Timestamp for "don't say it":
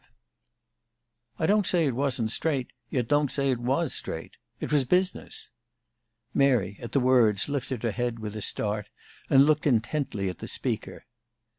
1.45-1.93, 3.07-3.59